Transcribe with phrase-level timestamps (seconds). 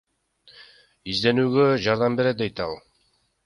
[1.13, 2.79] Изденүүгө жардам берет дейт ал.